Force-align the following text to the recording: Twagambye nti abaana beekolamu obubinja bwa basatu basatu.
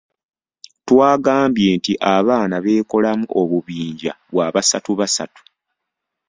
Twagambye 0.87 1.67
nti 1.77 1.93
abaana 2.15 2.55
beekolamu 2.63 3.25
obubinja 3.41 4.11
bwa 4.31 4.47
basatu 4.55 4.91
basatu. 4.99 5.41